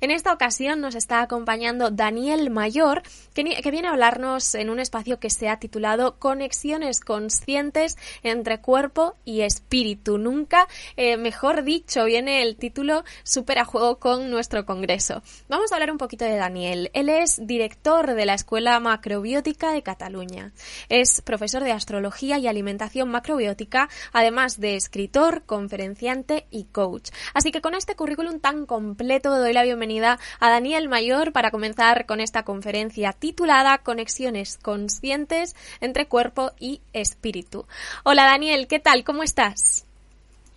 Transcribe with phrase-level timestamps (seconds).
[0.00, 3.02] En esta ocasión nos está acompañando Daniel Mayor,
[3.32, 9.14] que, viene a hablarnos en un espacio que se ha titulado Conexiones conscientes entre cuerpo
[9.24, 10.18] y espíritu.
[10.18, 15.22] Nunca, eh, mejor dicho, viene el título súper a juego con nuestro congreso.
[15.48, 16.90] Vamos a hablar un poquito de Daniel.
[16.92, 20.52] Él es director de la Escuela Macrobiótica de Cataluña.
[20.90, 27.10] Es profesor de astrología y alimentación macrobiótica, además de escritor, conferenciante y coach.
[27.32, 32.04] Así que con este currículum tan completo doy la bienvenida a Daniel Mayor para comenzar
[32.04, 37.64] con esta conferencia titulada Conexiones conscientes entre cuerpo y espíritu.
[38.02, 39.04] Hola Daniel, ¿qué tal?
[39.04, 39.86] ¿Cómo estás?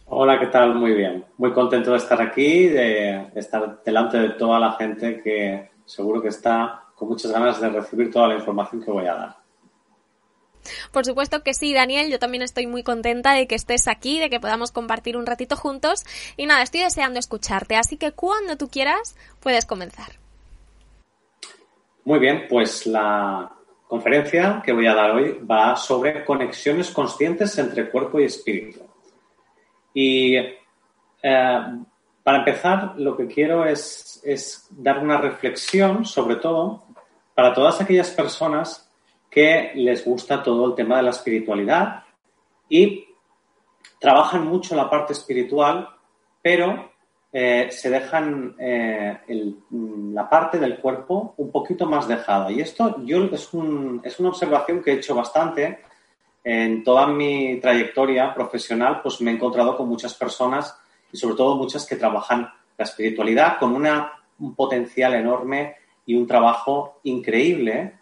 [0.08, 0.74] Hola, ¿qué tal?
[0.74, 1.24] Muy bien.
[1.38, 6.30] Muy contento de estar aquí, de estar delante de toda la gente que seguro que
[6.30, 9.44] está con muchas ganas de recibir toda la información que voy a dar.
[10.92, 12.09] Por supuesto que sí, Daniel.
[12.09, 15.56] Yo también estoy muy contenta de que estés aquí, de que podamos compartir un ratito
[15.56, 16.03] juntos.
[16.38, 17.76] Y nada, estoy deseando escucharte.
[17.76, 20.14] Así que cuando tú quieras, puedes comenzar.
[22.04, 23.52] Muy bien, pues la
[23.88, 28.81] conferencia que voy a dar hoy va sobre conexiones conscientes entre cuerpo y espíritu.
[29.94, 30.59] Y eh,
[32.24, 36.84] para empezar, lo que quiero es, es dar una reflexión, sobre todo,
[37.34, 38.84] para todas aquellas personas
[39.35, 42.06] que les gusta todo el tema de la espiritualidad
[42.69, 43.06] y
[44.00, 45.90] trabajan mucho la parte espiritual,
[46.41, 46.90] pero
[47.34, 49.57] eh, se dejan eh, el,
[50.13, 52.50] la parte del cuerpo un poquito más dejada.
[52.50, 55.81] Y esto yo es, un, es una observación que he hecho bastante.
[56.41, 60.79] En toda mi trayectoria profesional, pues me he encontrado con muchas personas
[61.12, 65.75] y sobre todo muchas que trabajan la espiritualidad con un potencial enorme
[66.06, 67.95] y un trabajo increíble,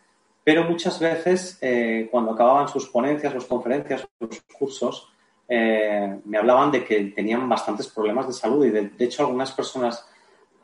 [0.43, 5.13] pero muchas veces eh, cuando acababan sus ponencias, sus conferencias, sus cursos,
[5.47, 9.51] eh, me hablaban de que tenían bastantes problemas de salud y de, de hecho algunas
[9.51, 10.07] personas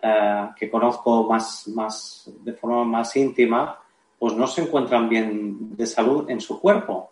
[0.01, 3.77] eh, que conozco más, más, de forma más íntima,
[4.17, 7.09] pues no se encuentran bien de salud en su cuerpo.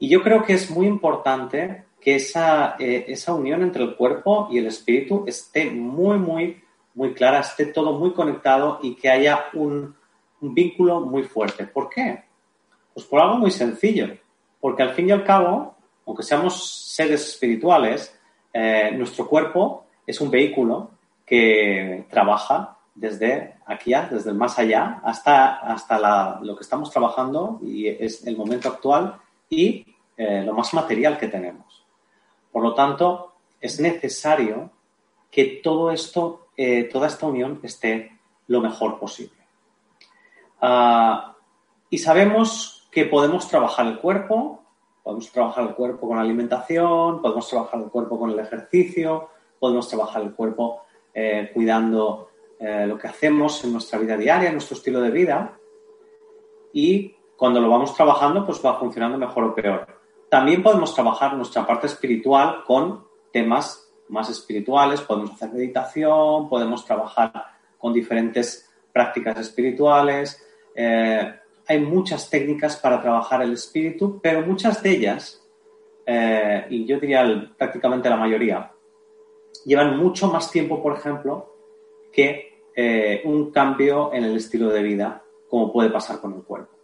[0.00, 4.48] Y yo creo que es muy importante que esa, eh, esa unión entre el cuerpo
[4.50, 6.60] y el espíritu esté muy, muy,
[6.94, 9.94] muy clara, esté todo muy conectado y que haya un,
[10.42, 11.66] un vínculo muy fuerte.
[11.66, 12.24] ¿Por qué?
[12.92, 14.08] Pues por algo muy sencillo.
[14.60, 15.74] Porque al fin y al cabo,
[16.06, 18.16] aunque seamos seres espirituales,
[18.52, 20.90] eh, nuestro cuerpo es un vehículo
[21.24, 27.88] que trabaja desde aquí, desde el más allá, hasta, hasta lo que estamos trabajando y
[27.88, 29.16] es el momento actual
[29.48, 29.86] y
[30.16, 31.84] eh, lo más material que tenemos.
[32.50, 34.70] Por lo tanto, es necesario
[35.30, 38.18] que todo esto, eh, toda esta unión esté
[38.48, 39.41] lo mejor posible.
[40.62, 41.32] Uh,
[41.90, 44.62] y sabemos que podemos trabajar el cuerpo,
[45.02, 49.28] podemos trabajar el cuerpo con la alimentación, podemos trabajar el cuerpo con el ejercicio,
[49.58, 50.82] podemos trabajar el cuerpo
[51.12, 55.58] eh, cuidando eh, lo que hacemos en nuestra vida diaria, en nuestro estilo de vida.
[56.72, 59.86] Y cuando lo vamos trabajando, pues va funcionando mejor o peor.
[60.28, 67.32] También podemos trabajar nuestra parte espiritual con temas más espirituales, podemos hacer meditación, podemos trabajar
[67.78, 70.42] con diferentes prácticas espirituales.
[70.74, 71.34] Eh,
[71.66, 75.42] hay muchas técnicas para trabajar el espíritu, pero muchas de ellas,
[76.06, 78.72] eh, y yo diría prácticamente la mayoría,
[79.64, 81.54] llevan mucho más tiempo, por ejemplo,
[82.12, 86.76] que eh, un cambio en el estilo de vida, como puede pasar con el cuerpo.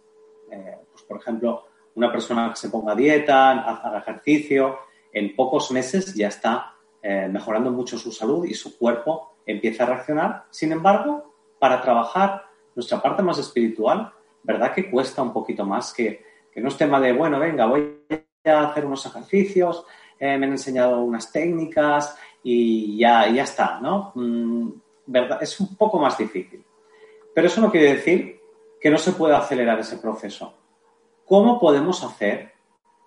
[0.91, 1.65] pues, por ejemplo,
[1.95, 4.79] una persona que se ponga a dieta, haga ejercicio,
[5.11, 9.87] en pocos meses ya está eh, mejorando mucho su salud y su cuerpo empieza a
[9.87, 10.45] reaccionar.
[10.49, 12.48] Sin embargo, para trabajar
[12.79, 14.09] nuestra parte más espiritual,
[14.41, 15.93] ¿verdad que cuesta un poquito más?
[15.93, 18.05] Que, no es tema de, bueno, venga, voy
[18.45, 19.85] a hacer unos ejercicios,
[20.17, 24.11] eh, me han enseñado unas técnicas y ya, ya está, ¿no?
[24.15, 24.71] Mm,
[25.05, 25.41] ¿verdad?
[25.41, 26.63] Es un poco más difícil.
[27.33, 28.39] Pero eso no quiere decir
[28.79, 30.53] que no se pueda acelerar ese proceso.
[31.25, 32.53] ¿Cómo podemos hacer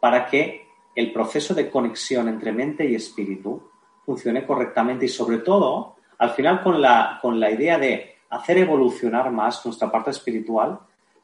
[0.00, 3.70] para que el proceso de conexión entre mente y espíritu
[4.04, 9.30] funcione correctamente y sobre todo, al final con la, con la idea de hacer evolucionar
[9.30, 10.78] más nuestra parte espiritual,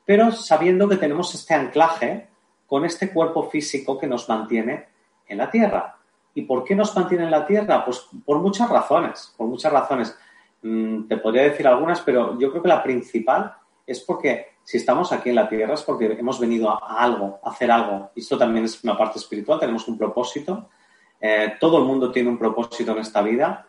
[0.05, 2.29] pero sabiendo que tenemos este anclaje
[2.67, 4.87] con este cuerpo físico que nos mantiene
[5.27, 5.97] en la Tierra.
[6.35, 7.85] ¿Y por qué nos mantiene en la Tierra?
[7.85, 10.17] Pues por muchas razones, por muchas razones.
[10.63, 13.55] Mm, te podría decir algunas, pero yo creo que la principal
[13.87, 17.51] es porque si estamos aquí en la Tierra es porque hemos venido a, algo, a
[17.51, 18.11] hacer algo.
[18.15, 20.69] Y esto también es una parte espiritual, tenemos un propósito
[21.21, 23.68] eh, todo el mundo tiene un propósito en esta vida.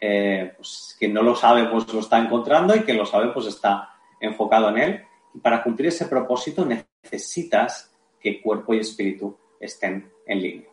[0.00, 3.46] Eh, pues, quien no lo sabe, pues lo está encontrando y quien lo sabe, pues
[3.46, 5.04] está enfocado en él.
[5.34, 10.68] Y para cumplir ese propósito necesitas que cuerpo y espíritu estén en línea.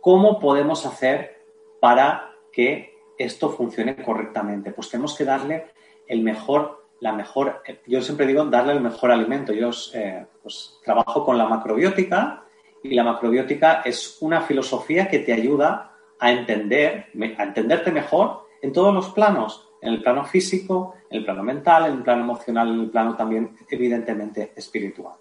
[0.00, 1.44] ¿Cómo podemos hacer
[1.80, 4.70] para que esto funcione correctamente?
[4.72, 5.66] Pues tenemos que darle
[6.06, 9.52] el mejor, la mejor, yo siempre digo darle el mejor alimento.
[9.52, 12.44] Yo eh, pues, trabajo con la macrobiótica,
[12.84, 17.06] y la macrobiótica es una filosofía que te ayuda a entender,
[17.38, 21.86] a entenderte mejor en todos los planos, en el plano físico, en el plano mental,
[21.86, 25.14] en el plano emocional, en el plano también evidentemente espiritual.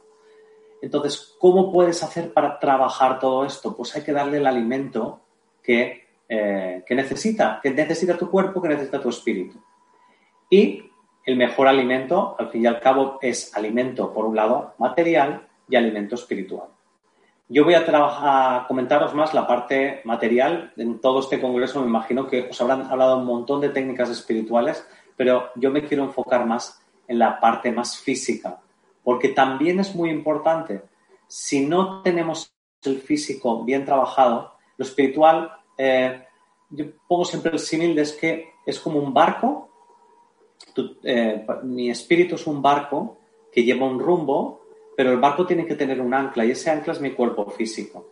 [0.81, 3.75] Entonces, ¿cómo puedes hacer para trabajar todo esto?
[3.75, 5.21] Pues hay que darle el alimento
[5.61, 9.57] que, eh, que necesita, que necesita tu cuerpo, que necesita tu espíritu.
[10.49, 10.89] Y
[11.25, 15.75] el mejor alimento, al fin y al cabo, es alimento, por un lado, material y
[15.75, 16.67] alimento espiritual.
[17.53, 20.73] Yo voy a, trabajar, comentaros más la parte material.
[20.75, 24.83] En todo este congreso me imagino que os habrán hablado un montón de técnicas espirituales,
[25.15, 28.59] pero yo me quiero enfocar más en la parte más física,
[29.03, 30.81] porque también es muy importante.
[31.27, 32.51] Si no tenemos
[32.85, 36.25] el físico bien trabajado, lo espiritual, eh,
[36.71, 39.69] yo pongo siempre el símil de que es como un barco.
[41.03, 43.19] Eh, mi espíritu es un barco
[43.51, 44.62] que lleva un rumbo
[44.95, 48.07] pero el barco tiene que tener un ancla y ese ancla es mi cuerpo físico.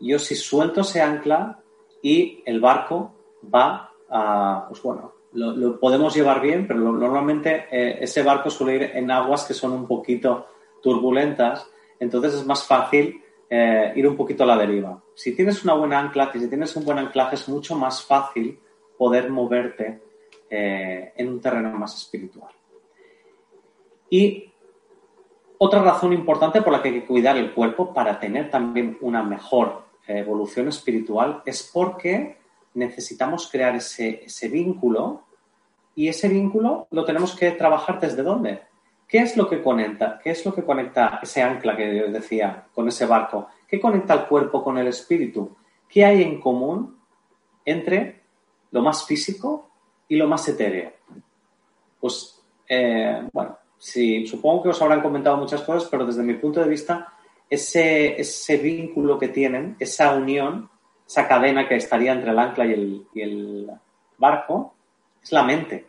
[0.00, 1.62] Yo si suelto ese ancla
[2.02, 3.14] y el barco
[3.52, 8.82] va a, pues bueno, lo, podemos llevar bien, pero normalmente eh, ese barco suele ir
[8.94, 10.46] en aguas que son un poquito
[10.82, 11.68] turbulentas,
[11.98, 15.02] entonces es más fácil eh, ir un poquito a la deriva.
[15.14, 18.58] Si tienes una buena ancla, si tienes un buen anclaje, es mucho más fácil
[18.96, 20.02] poder moverte
[20.48, 22.52] eh, en un terreno más espiritual.
[24.10, 24.52] Y
[25.64, 29.22] otra razón importante por la que hay que cuidar el cuerpo para tener también una
[29.22, 32.36] mejor eh, evolución espiritual es porque
[32.74, 35.22] necesitamos crear ese, vínculo
[35.94, 38.62] y ese vínculo lo tenemos que trabajar desde dónde.
[39.08, 40.20] ¿Qué es lo que conecta?
[40.22, 43.48] ¿Qué es lo que conecta ese ancla que yo decía con ese barco?
[43.66, 45.56] ¿Qué conecta el cuerpo con el espíritu?
[45.88, 46.98] ¿Qué hay en común
[47.64, 48.20] entre
[48.70, 49.70] lo más físico
[50.08, 50.92] y lo más etéreo?
[52.00, 56.60] Pues, eh, bueno, sí, supongo que os habrán comentado muchas cosas, pero desde mi punto
[56.60, 57.12] de vista,
[57.48, 60.70] ese, vínculo que tienen, esa unión,
[61.06, 63.70] esa cadena que estaría entre el ancla y el, y el
[64.18, 64.74] barco,
[65.22, 65.86] es la mente.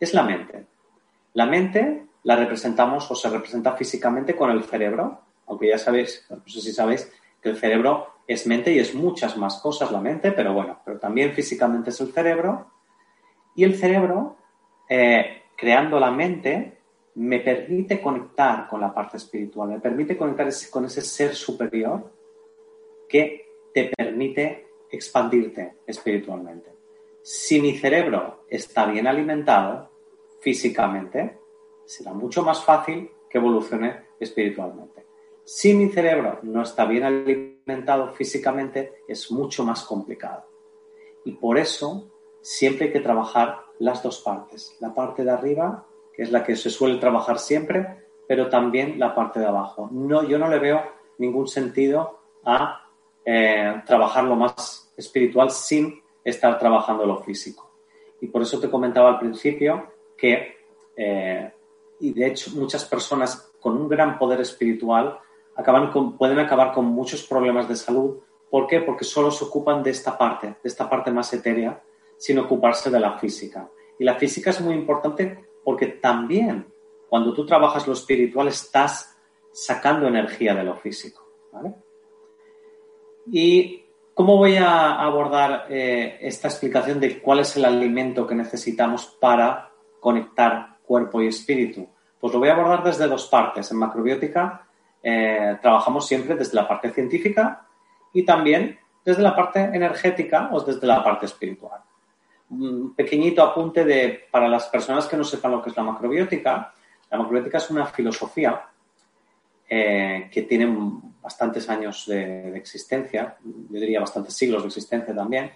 [0.00, 0.66] Es la mente.
[1.34, 6.42] La mente la representamos o se representa físicamente con el cerebro, aunque ya sabéis, no
[6.46, 10.32] sé si sabéis, que el cerebro es mente y es muchas más cosas la mente,
[10.32, 12.70] pero bueno, pero también físicamente es el cerebro.
[13.54, 14.36] Y el cerebro,
[14.88, 16.78] eh, creando la mente,
[17.16, 22.10] me permite conectar con la parte espiritual, me permite conectar con ese ser superior
[23.08, 26.72] que te permite expandirte espiritualmente.
[27.22, 29.90] Si mi cerebro está bien alimentado
[30.40, 31.38] físicamente,
[31.86, 35.06] será mucho más fácil que evolucione espiritualmente.
[35.44, 40.44] Si mi cerebro no está bien alimentado físicamente, es mucho más complicado.
[41.24, 44.76] Y por eso siempre hay que trabajar las dos partes.
[44.80, 49.14] La parte de arriba, que es la que se suele trabajar siempre, pero también la
[49.14, 49.88] parte de abajo.
[49.92, 50.82] No, yo no le veo
[51.18, 52.88] ningún sentido a
[53.24, 57.70] eh, trabajar lo más espiritual sin estar trabajando lo físico.
[58.20, 60.56] Y por eso te comentaba al principio que,
[60.96, 61.52] eh,
[62.00, 65.18] y de hecho muchas personas con un gran poder espiritual
[65.56, 68.18] acaban pueden acabar con muchos problemas de salud.
[68.50, 68.80] ¿Por qué?
[68.80, 71.82] Porque solo se ocupan de esta parte, de esta parte más etérea,
[72.16, 73.68] sin ocuparse de la física.
[73.98, 76.66] Y la física es muy importante porque también
[77.08, 79.16] cuando tú trabajas lo espiritual estás
[79.52, 81.22] sacando energía de lo físico.
[83.30, 89.06] ¿Y cómo voy a abordar eh, esta explicación de cuál es el alimento que necesitamos
[89.20, 91.88] para conectar cuerpo y espíritu?
[92.20, 93.70] Pues lo voy a abordar desde dos partes.
[93.70, 94.66] En macrobiótica
[95.02, 97.68] eh, trabajamos siempre desde la parte científica
[98.12, 101.80] y también desde la parte energética o desde la parte espiritual.
[102.58, 106.72] Un pequeñito apunte de, para las personas que no sepan lo que es la macrobiótica.
[107.10, 108.68] La macrobiótica es una filosofía
[109.68, 110.66] eh, que tiene
[111.20, 115.50] bastantes años de, existencia, yo diría bastantes siglos de existencia también,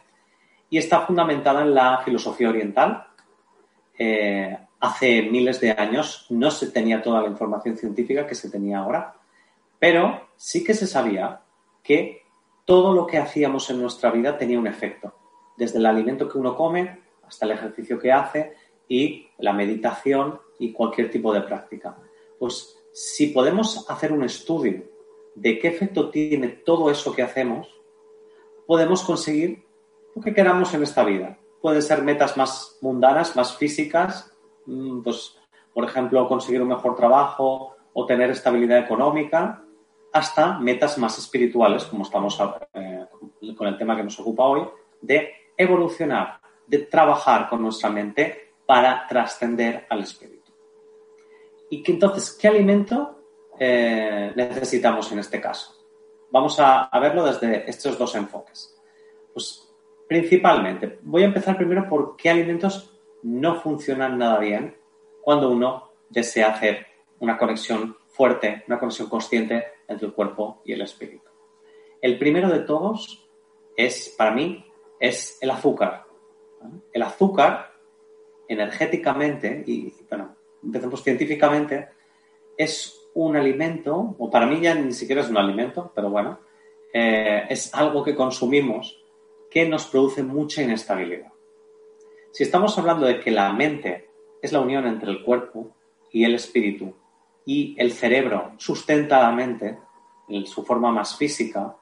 [0.71, 3.07] y está fundamentada en la filosofía oriental.
[3.99, 8.79] Eh, hace miles de años no se tenía toda la información científica que se tenía
[8.79, 9.15] ahora
[9.79, 11.41] pero sí que se sabía
[11.83, 12.23] que
[12.65, 15.15] todo lo que hacíamos en nuestra vida tenía un efecto,
[15.59, 18.55] desde el alimento que uno come hasta el ejercicio que hace
[18.89, 21.99] y la meditación y cualquier tipo de práctica.
[22.39, 24.85] Pues si podemos hacer un estudio
[25.35, 27.69] de qué efecto tiene todo eso que hacemos,
[28.67, 29.65] podemos conseguir
[30.15, 31.39] lo que queramos en esta vida.
[31.61, 34.33] Pueden ser metas más mundanas, más físicas,
[34.67, 35.37] mm, pues,
[35.75, 39.65] por ejemplo, conseguir un mejor trabajo o tener estabilidad económica,
[40.13, 42.41] hasta metas más espirituales, como estamos
[42.75, 43.07] eh,
[43.57, 44.63] con el tema que nos ocupa hoy,
[45.01, 50.53] de evolucionar, de trabajar con nuestra mente para trascender al espíritu.
[51.71, 53.25] Y que entonces, ¿qué alimento
[53.59, 55.75] eh, necesitamos en este caso?
[56.31, 58.75] Vamos a, a verlo desde estos dos enfoques.
[59.35, 59.69] Pues
[60.07, 64.77] principalmente, voy a empezar primero por qué alimentos no funcionan nada bien
[65.23, 66.87] cuando uno desea hacer
[67.21, 71.29] una conexión fuerte, una conexión consciente entre el cuerpo y el espíritu.
[72.01, 73.29] El primero de todos
[73.77, 74.68] es, para mí,
[74.99, 76.05] es el azúcar.
[76.93, 77.73] El azúcar,
[78.49, 81.89] energéticamente, y bueno, empecemos científicamente,
[82.57, 86.41] es un alimento, o para mí ya ni siquiera es un alimento, pero bueno,
[86.93, 89.03] eh, es algo que consumimos
[89.51, 91.33] que nos produce mucha inestabilidad.
[92.33, 94.11] Si estamos hablando de que la mente
[94.43, 95.75] es la unión entre el cuerpo
[96.13, 96.95] y el espíritu,
[97.45, 99.79] y el cerebro sustenta la mente
[100.29, 101.77] en su forma más física,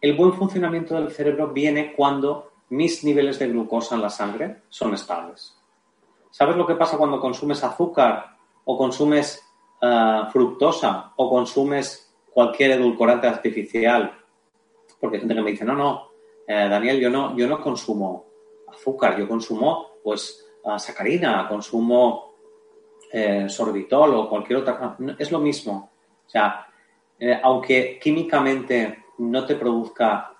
[0.00, 4.94] el buen funcionamiento del cerebro viene cuando mis niveles de glucosa en la sangre son
[4.94, 5.56] estables.
[6.30, 9.44] ¿Sabes lo que pasa cuando consumes azúcar o consumes
[9.80, 14.16] eh, fructosa o consumes cualquier edulcorante artificial?
[15.00, 16.10] Porque hay gente que me dice, no, no,
[16.46, 18.26] eh, Daniel, yo no, yo no consumo
[18.68, 22.34] azúcar, yo consumo pues uh, sacarina, consumo
[23.12, 25.90] eh, sorbitol o cualquier otra es lo mismo.
[26.26, 26.66] O sea,
[27.18, 30.32] eh, aunque químicamente no te produzca,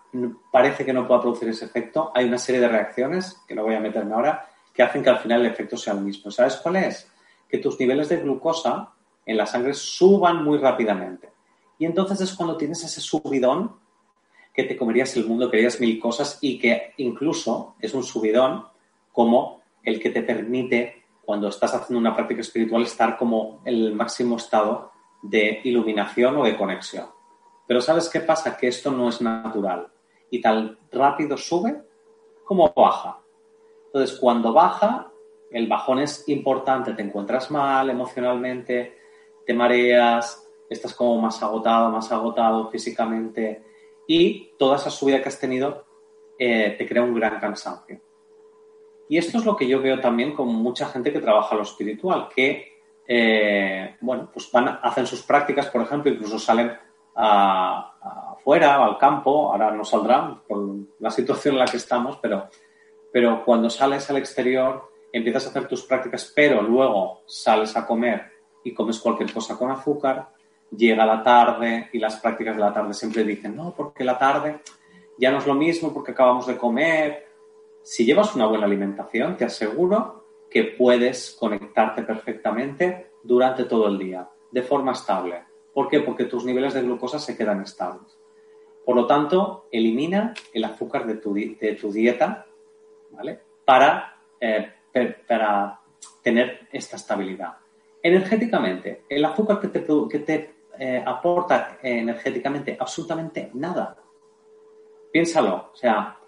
[0.50, 3.74] parece que no pueda producir ese efecto, hay una serie de reacciones, que no voy
[3.74, 6.30] a meterme ahora, que hacen que al final el efecto sea el mismo.
[6.30, 7.10] ¿Sabes cuál es?
[7.48, 8.92] Que tus niveles de glucosa
[9.26, 11.30] en la sangre suban muy rápidamente.
[11.78, 13.76] Y entonces es cuando tienes ese subidón
[14.54, 18.66] que te comerías el mundo, querías mil cosas y que incluso es un subidón
[19.12, 23.94] como el que te permite cuando estás haciendo una práctica espiritual, estar como en el
[23.94, 24.90] máximo estado
[25.22, 27.06] de iluminación o de conexión.
[27.70, 28.56] Pero ¿sabes qué pasa?
[28.56, 29.86] Que esto no es natural.
[30.28, 31.80] Y tan rápido sube
[32.44, 33.20] como baja.
[33.86, 35.12] Entonces, cuando baja,
[35.52, 36.94] el bajón es importante.
[36.94, 38.98] Te encuentras mal emocionalmente,
[39.46, 43.62] te mareas, estás como más agotado, más agotado físicamente.
[44.08, 45.84] Y toda esa subida que has tenido
[46.40, 48.00] eh, te crea un gran cansancio.
[49.08, 52.30] Y esto es lo que yo veo también con mucha gente que trabaja lo espiritual,
[52.34, 59.52] que, eh, bueno, pues van, hacen sus prácticas, por ejemplo, incluso salen afuera, al campo,
[59.52, 60.58] ahora no saldrán por
[60.98, 62.48] la situación en la que estamos, pero,
[63.12, 68.32] pero cuando sales al exterior, empiezas a hacer tus prácticas, pero luego sales a comer
[68.64, 70.28] y comes cualquier cosa con azúcar,
[70.76, 74.60] llega la tarde y las prácticas de la tarde siempre dicen, no, porque la tarde
[75.18, 77.26] ya no es lo mismo porque acabamos de comer,
[77.82, 84.28] si llevas una buena alimentación, te aseguro que puedes conectarte perfectamente durante todo el día,
[84.50, 85.44] de forma estable.
[85.80, 86.00] ¿Por qué?
[86.00, 88.18] Porque tus niveles de glucosa se quedan estables.
[88.84, 91.32] Por lo tanto, elimina el azúcar de tu,
[91.90, 92.44] dieta
[93.12, 93.40] ¿vale?
[93.64, 94.74] Para, eh,
[95.26, 95.80] para
[96.22, 97.54] tener esta estabilidad.
[98.02, 103.96] Energéticamente, el azúcar que te, que te eh, aporta energéticamente absolutamente nada.
[105.10, 106.19] Piénsalo, o sea,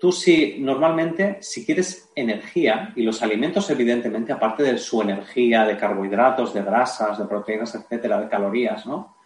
[0.00, 5.76] tú si normalmente, si quieres energía, y los alimentos evidentemente, aparte de su energía de
[5.76, 9.16] carbohidratos, de grasas, de proteínas, etcétera, de calorías, ¿no?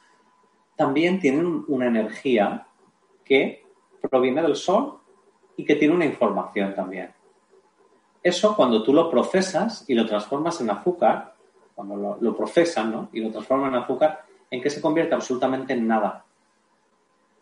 [0.76, 2.66] También tienen una energía
[3.24, 3.64] que
[4.10, 4.98] proviene del sol
[5.56, 7.12] y que tiene una información también.
[8.22, 11.34] Eso cuando tú lo procesas y lo transformas en azúcar,
[11.74, 13.08] cuando lo, lo procesan ¿no?
[13.12, 15.14] y lo transforman en azúcar, ¿en qué se convierte?
[15.14, 16.24] Absolutamente en nada.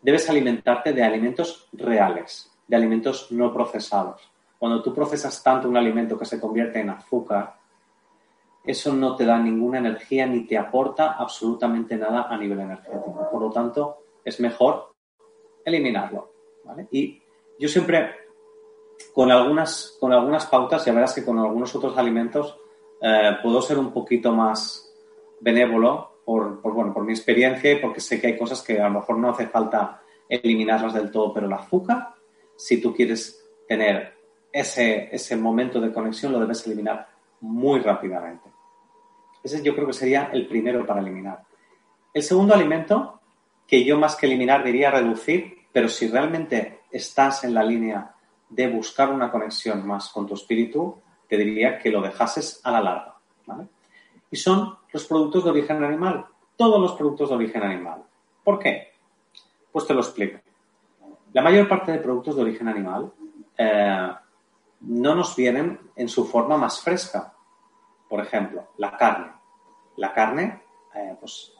[0.01, 4.31] Debes alimentarte de alimentos reales, de alimentos no procesados.
[4.57, 7.57] Cuando tú procesas tanto un alimento que se convierte en azúcar,
[8.63, 13.27] eso no te da ninguna energía ni te aporta absolutamente nada a nivel energético.
[13.29, 14.93] Por lo tanto, es mejor
[15.65, 16.31] eliminarlo.
[16.91, 17.21] Y
[17.59, 18.11] yo siempre,
[19.13, 22.57] con algunas, con algunas pautas, ya verás que con algunos otros alimentos
[23.01, 24.95] eh, puedo ser un poquito más
[25.41, 28.87] benévolo por, por, bueno, por mi experiencia y porque sé que hay cosas que a
[28.87, 32.20] lo mejor no hace falta eliminarlas del todo, pero el azúcar,
[32.61, 34.13] si tú quieres tener
[34.53, 37.07] ese, ese momento de conexión, lo debes eliminar
[37.39, 38.51] muy rápidamente.
[39.43, 41.41] Ese yo creo que sería el primero para eliminar.
[42.13, 43.19] El segundo alimento,
[43.65, 48.13] que yo más que eliminar diría reducir, pero si realmente estás en la línea
[48.47, 52.81] de buscar una conexión más con tu espíritu, te diría que lo dejases a la
[52.81, 53.15] larga.
[54.29, 58.03] Y son los productos de origen animal, todos los productos de origen animal.
[58.43, 58.91] ¿Por qué?
[59.71, 60.40] Pues te lo explico.
[61.33, 63.13] La mayor parte de productos de origen animal
[63.57, 64.11] eh,
[64.81, 67.33] no nos vienen en su forma más fresca.
[68.09, 69.31] Por ejemplo, la carne.
[69.97, 71.53] La carne, eh, pues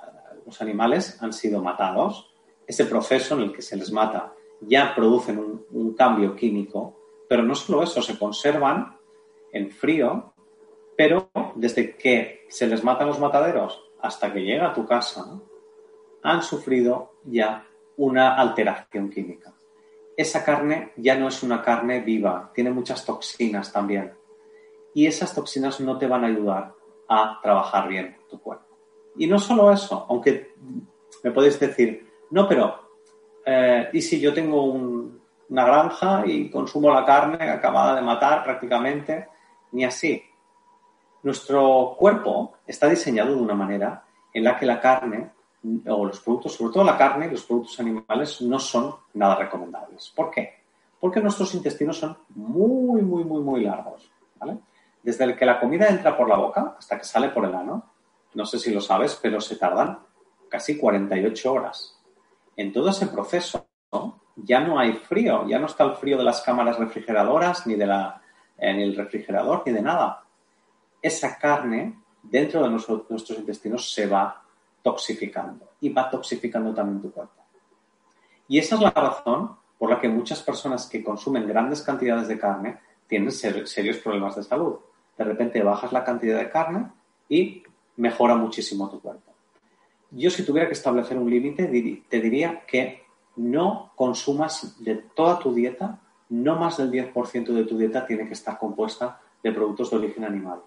[0.45, 2.33] los animales han sido matados.
[2.67, 5.39] Ese proceso en el que se les mata ya producen
[5.71, 6.97] un, cambio químico,
[7.27, 8.97] pero no solo eso, se conservan
[9.51, 10.33] en frío,
[10.95, 15.39] pero desde que se les matan los mataderos hasta que llega a tu casa,
[16.23, 17.65] han sufrido ya
[17.97, 19.53] una alteración química.
[20.15, 24.13] Esa carne ya no es una carne viva, tiene muchas toxinas también.
[24.93, 26.73] Y esas toxinas no te van a ayudar
[27.07, 28.65] a trabajar bien tu cuerpo.
[29.17, 30.53] Y no solo eso, aunque
[31.23, 32.89] me podéis decir, no, pero
[33.45, 38.43] eh, ¿y si yo tengo un, una granja y consumo la carne acabada de matar
[38.43, 39.27] prácticamente?
[39.71, 40.23] Ni así.
[41.23, 45.31] Nuestro cuerpo está diseñado de una manera en la que la carne
[45.87, 50.11] o los productos, sobre todo la carne los productos animales, no son nada recomendables.
[50.15, 50.61] ¿Por qué?
[50.99, 54.11] Porque nuestros intestinos son muy, muy, muy, muy largos.
[54.39, 54.57] ¿vale?
[55.03, 57.91] Desde el que la comida entra por la boca hasta que sale por el ano,
[58.33, 59.99] no sé si lo sabes, pero se tardan
[60.49, 61.99] casi 48 horas.
[62.55, 64.21] En todo ese proceso ¿no?
[64.35, 67.87] ya no hay frío, ya no está el frío de las cámaras refrigeradoras, ni, de
[67.87, 68.21] la,
[68.59, 70.23] ni el refrigerador, ni de nada.
[71.01, 74.40] Esa carne dentro de nuestro, nuestros intestinos se va
[74.81, 77.33] toxificando y va toxificando también tu cuerpo.
[78.47, 82.37] Y esa es la razón por la que muchas personas que consumen grandes cantidades de
[82.37, 84.75] carne tienen ser, serios problemas de salud.
[85.17, 86.91] De repente bajas la cantidad de carne
[87.27, 87.63] y
[87.97, 89.31] mejora muchísimo tu cuerpo.
[90.11, 91.65] Yo si tuviera que establecer un límite,
[92.09, 93.03] te diría que
[93.37, 98.33] no consumas de toda tu dieta, no más del 10% de tu dieta tiene que
[98.33, 100.61] estar compuesta de productos de origen animal.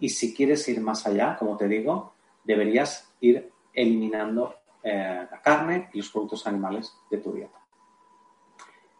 [0.00, 2.13] Y si quieres ir más allá, como te digo,
[2.44, 7.58] deberías ir eliminando eh, la carne y los productos animales de tu dieta.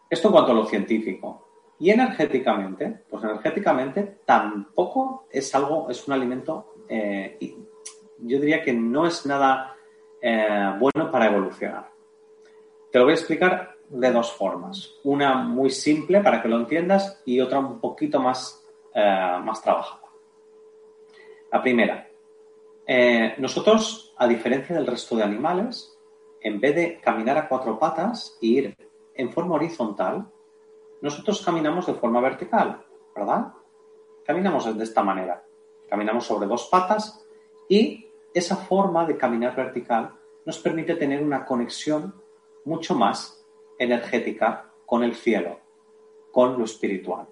[0.09, 1.41] Esto en cuanto a lo científico.
[1.79, 7.37] Y energéticamente, pues energéticamente tampoco es algo, es un alimento, eh,
[8.19, 9.75] yo diría que no es nada
[10.21, 11.89] eh, bueno para evolucionar.
[12.91, 14.95] Te lo voy a explicar de dos formas.
[15.03, 18.63] Una muy simple para que lo entiendas y otra un poquito más,
[18.95, 20.01] más trabajada.
[21.51, 22.07] La primera,
[22.87, 25.97] eh, nosotros, a diferencia del resto de animales,
[26.41, 28.77] en vez de caminar a cuatro patas e ir
[29.15, 30.27] en forma horizontal,
[31.01, 33.53] nosotros caminamos de forma vertical, ¿verdad?
[34.25, 35.43] Caminamos de esta manera.
[35.89, 37.25] Caminamos sobre dos patas
[37.69, 40.13] y esa forma de caminar vertical
[40.45, 42.21] nos permite tener una conexión
[42.65, 43.43] mucho más
[43.79, 45.59] energética con el cielo,
[46.31, 47.27] con lo espiritual.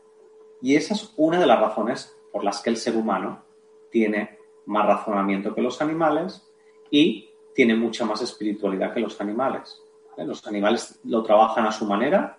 [0.61, 3.43] Y esa es una de las razones por las que el ser humano
[3.91, 6.49] tiene más razonamiento que los animales
[6.89, 9.81] y tiene mucha más espiritualidad que los animales.
[10.11, 10.27] ¿vale?
[10.27, 12.37] Los animales lo trabajan a su manera,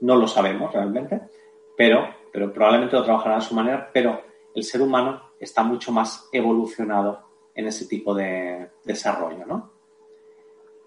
[0.00, 1.20] no lo sabemos realmente,
[1.76, 4.22] pero, probablemente lo trabajarán a su manera, pero
[4.54, 9.72] el ser humano está mucho más evolucionado en ese tipo de desarrollo, ¿no?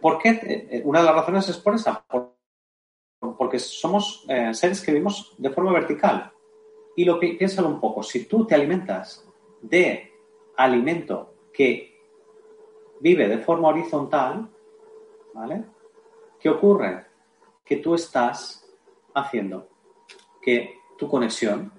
[0.01, 0.81] ¿Por qué?
[0.85, 2.35] Una de las razones es por esa, por,
[3.37, 6.31] porque somos eh, seres que vivimos de forma vertical.
[6.95, 9.27] Y lo pi- piénsalo un poco, si tú te alimentas
[9.61, 10.11] de
[10.57, 11.95] alimento que
[12.99, 14.47] vive de forma horizontal,
[15.33, 15.65] ¿vale?
[16.39, 17.05] ¿Qué ocurre?
[17.63, 18.65] Que tú estás
[19.13, 19.67] haciendo
[20.41, 21.71] que tu conexión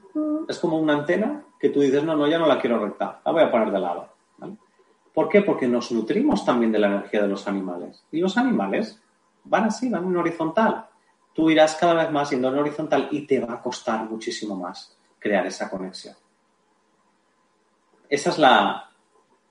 [0.48, 3.32] es como una antena que tú dices, no, no, ya no la quiero recta, la
[3.32, 4.08] voy a poner de lado.
[4.38, 4.56] ¿vale?
[5.12, 5.42] ¿Por qué?
[5.42, 8.04] Porque nos nutrimos también de la energía de los animales.
[8.10, 9.00] Y los animales
[9.44, 10.86] van así, van en horizontal.
[11.32, 14.96] Tú irás cada vez más yendo en horizontal y te va a costar muchísimo más
[15.18, 16.14] crear esa conexión.
[18.08, 18.90] Esa es la...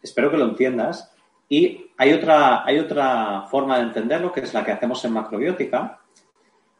[0.01, 1.11] Espero que lo entiendas.
[1.49, 5.99] Y hay otra, hay otra forma de entenderlo, que es la que hacemos en macrobiótica.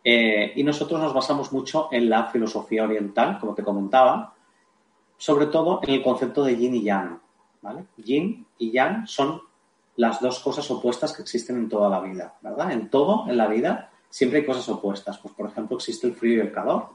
[0.03, 4.35] Eh, y nosotros nos basamos mucho en la filosofía oriental, como te comentaba,
[5.17, 7.19] sobre todo en el concepto de yin y yang.
[7.61, 7.85] ¿vale?
[7.97, 9.41] Yin y yang son
[9.97, 12.71] las dos cosas opuestas que existen en toda la vida, ¿verdad?
[12.71, 15.17] En todo, en la vida, siempre hay cosas opuestas.
[15.17, 16.89] Pues, por ejemplo, existe el frío y el calor,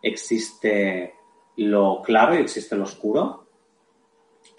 [0.00, 1.14] existe
[1.56, 3.44] lo claro y existe lo oscuro,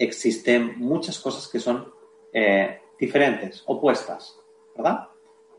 [0.03, 1.93] existen muchas cosas que son
[2.31, 4.39] eh, diferentes, opuestas,
[4.75, 5.09] ¿verdad?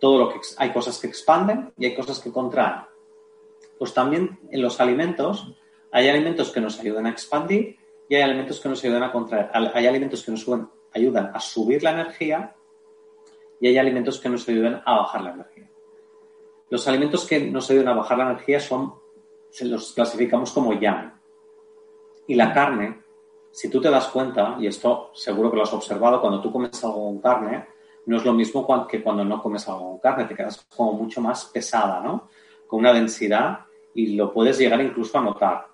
[0.00, 2.82] Todo lo que hay cosas que expanden y hay cosas que contraen.
[3.78, 5.54] Pues también en los alimentos
[5.90, 7.78] hay alimentos que nos ayudan a expandir
[8.08, 9.50] y hay alimentos que nos ayudan a contraer.
[9.52, 12.54] Hay alimentos que nos suben- ayudan a subir la energía
[13.60, 15.70] y hay alimentos que nos ayudan a bajar la energía.
[16.70, 18.94] Los alimentos que nos ayudan a bajar la energía son,
[19.50, 21.14] se los clasificamos como yang.
[22.26, 23.03] Y la carne,
[23.54, 26.82] si tú te das cuenta, y esto seguro que lo has observado, cuando tú comes
[26.82, 27.68] algo con carne,
[28.06, 31.20] no es lo mismo que cuando no comes algo con carne, te quedas como mucho
[31.20, 32.28] más pesada, ¿no?
[32.66, 33.60] Con una densidad
[33.94, 35.68] y lo puedes llegar incluso a notar.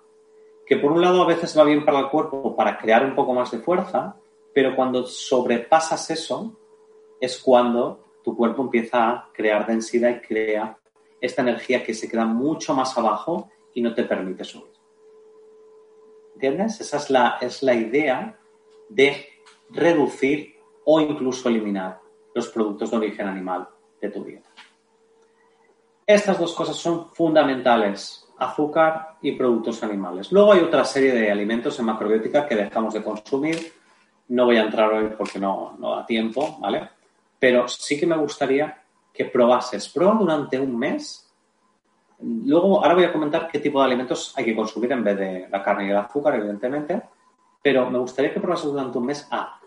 [0.63, 3.33] Que por un lado a veces va bien para el cuerpo para crear un poco
[3.33, 4.15] más de fuerza,
[4.53, 6.55] pero cuando sobrepasas eso
[7.19, 10.77] es cuando tu cuerpo empieza a crear densidad y crea
[11.19, 14.80] esta energía que se queda mucho más abajo y no te permite subir.
[16.33, 16.81] ¿Entiendes?
[16.81, 18.37] Esa es la, es la idea
[18.89, 19.27] de
[19.69, 21.99] reducir o incluso eliminar
[22.33, 23.67] los productos de origen animal
[24.01, 24.49] de tu dieta.
[26.05, 30.31] Estas dos cosas son fundamentales, azúcar y productos animales.
[30.31, 33.73] Luego hay otra serie de alimentos en macrobiótica que dejamos de consumir.
[34.29, 36.89] No voy a entrar hoy porque no, no da tiempo, ¿vale?
[37.39, 39.89] Pero sí que me gustaría que probases.
[39.89, 41.30] Prueba durante un mes.
[42.23, 45.47] Luego, ahora voy a comentar qué tipo de alimentos hay que consumir en vez de
[45.49, 47.01] la carne y el azúcar, evidentemente.
[47.63, 49.59] Pero me gustaría que probases durante un mes a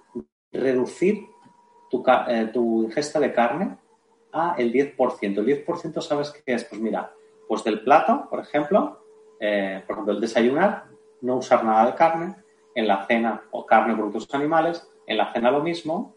[0.53, 1.27] reducir
[1.91, 3.77] tu, eh, ingesta de carne
[4.33, 5.41] a el 10%.
[5.41, 7.13] El 10% sabes qué es, pues mira,
[7.49, 9.05] pues del plato, por ejemplo,
[9.41, 10.85] eh, por ejemplo, el desayunar,
[11.23, 12.37] no usar nada de carne,
[12.75, 16.15] en la cena o carne, productos animales, en la cena lo mismo,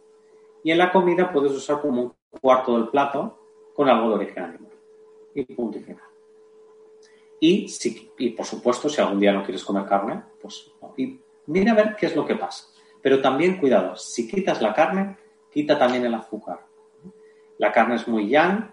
[0.63, 3.39] y en la comida puedes usar como un cuarto del plato
[3.75, 4.71] con algo de origen animal.
[5.35, 6.01] Y punto y final.
[7.39, 10.93] Y, si, por supuesto, si algún día no quieres comer carne, pues no.
[10.97, 12.67] Y mira a ver qué es lo que pasa.
[13.01, 15.17] Pero también cuidado, si quitas la carne,
[15.51, 16.65] quita también el azúcar.
[17.57, 18.71] La carne es muy yang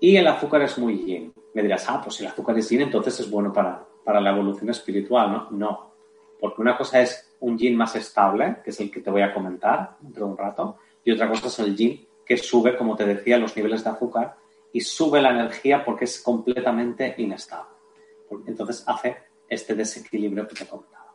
[0.00, 1.32] y el azúcar es muy yin.
[1.54, 4.30] Me dirás, ah, pues si el azúcar es yin, entonces es bueno para, para la
[4.30, 5.48] evolución espiritual, ¿no?
[5.50, 5.94] No,
[6.40, 9.32] porque una cosa es un yin más estable, que es el que te voy a
[9.32, 13.04] comentar dentro de un rato, y otra cosa es el yin que sube, como te
[13.04, 14.36] decía, los niveles de azúcar
[14.72, 17.73] y sube la energía porque es completamente inestable.
[18.46, 19.16] Entonces hace
[19.48, 21.14] este desequilibrio que te comentaba.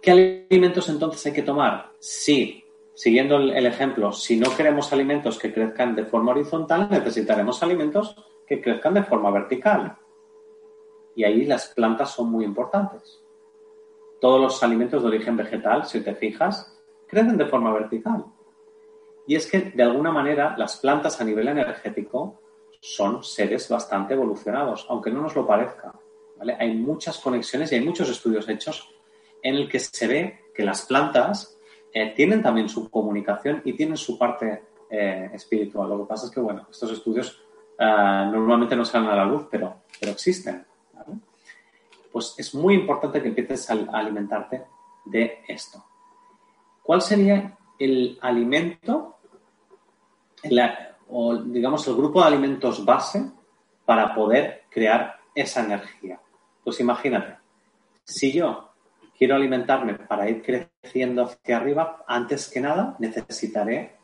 [0.00, 1.92] ¿Qué alimentos entonces hay que tomar?
[1.98, 8.16] Sí, siguiendo el, ejemplo, si no queremos alimentos que crezcan de forma horizontal, necesitaremos alimentos
[8.46, 9.96] que crezcan de forma vertical.
[11.14, 13.22] Y ahí las plantas son muy importantes.
[14.20, 18.24] Todos los alimentos de origen vegetal, si te fijas, crecen de forma vertical.
[19.26, 22.40] Y es que, de alguna manera, las plantas a nivel energético
[22.80, 25.92] son seres bastante evolucionados, aunque no nos lo parezca.
[26.58, 28.88] Hay muchas conexiones y hay muchos estudios hechos
[29.42, 31.58] en el que se ve que las plantas
[31.92, 35.88] eh, tienen también su comunicación y tienen su parte eh, espiritual.
[35.88, 37.42] Lo que pasa es que, bueno, estos estudios
[37.78, 40.64] eh, normalmente no salen a la luz, pero, pero existen.
[42.10, 44.64] Pues es muy importante que empieces a, alimentarte
[45.04, 45.84] de esto.
[46.82, 49.18] ¿Cuál sería el alimento
[51.10, 53.30] o digamos el grupo de alimentos base
[53.84, 56.20] para poder crear esa energía?
[56.62, 57.36] Pues imagínate,
[58.04, 58.70] si yo
[59.16, 63.98] quiero alimentarme para ir creciendo hacia arriba, antes que nada necesitaré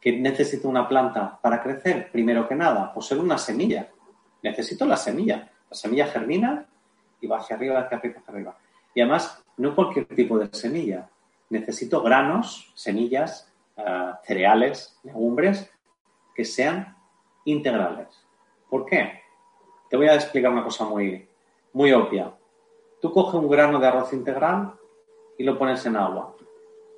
[0.00, 3.88] que necesito una planta para crecer, primero que nada, pues ser una semilla.
[4.42, 5.50] Necesito la semilla.
[5.68, 6.66] La semilla germina
[7.20, 8.56] y va hacia arriba, hacia arriba, hacia arriba.
[8.94, 11.08] Y además, no cualquier tipo de semilla.
[11.50, 15.70] Necesito granos, semillas, uh, cereales, legumbres
[16.40, 16.96] que sean
[17.44, 18.08] integrales.
[18.70, 19.20] ¿Por qué?
[19.90, 21.28] Te voy a explicar una cosa muy,
[21.74, 22.34] muy obvia.
[22.98, 24.72] Tú coge un grano de arroz integral
[25.36, 26.34] y lo pones en agua.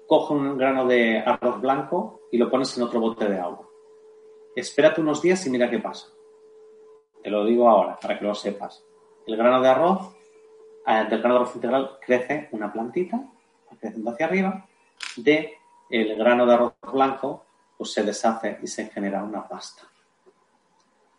[0.07, 3.68] Coge un grano de arroz blanco y lo pones en otro bote de agua.
[4.55, 6.07] Espérate unos días y mira qué pasa.
[7.20, 8.85] Te lo digo ahora para que lo sepas.
[9.26, 10.14] El grano de arroz,
[10.87, 13.20] eh, del grano de arroz integral crece una plantita,
[13.81, 14.68] creciendo hacia arriba,
[15.16, 15.57] de
[15.90, 17.44] el grano de arroz blanco,
[17.76, 19.82] pues se deshace y se genera una pasta.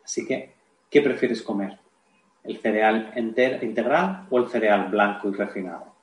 [0.03, 0.55] Así que,
[0.89, 1.79] ¿qué prefieres comer?
[2.43, 5.93] ¿El cereal integral o el cereal blanco y refinado?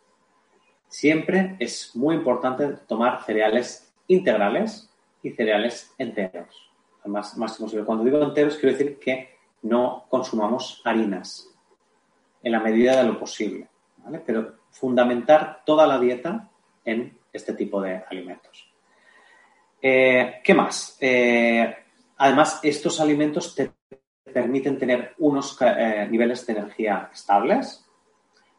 [0.89, 4.91] Siempre es muy importante tomar cereales integrales
[5.23, 6.71] y cereales enteros.
[7.01, 11.49] Además, máximo Cuando digo enteros, quiero decir que no consumamos harinas
[12.43, 13.69] en la medida de lo posible.
[14.27, 16.49] Pero fundamentar toda la dieta
[16.85, 18.70] en este tipo de alimentos.
[19.83, 20.97] Eh, ¿Qué más?
[21.01, 21.75] Eh,
[22.19, 23.73] además, estos alimentos te
[24.33, 27.85] permiten tener unos eh, niveles de energía estables,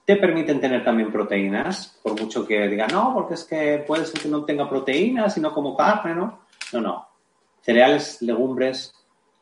[0.06, 4.20] te permiten tener también proteínas, por mucho que digan, no, porque es que puede ser
[4.20, 6.46] que no tenga proteínas y no como carne, ¿no?
[6.74, 7.08] No, no.
[7.62, 8.94] Cereales, legumbres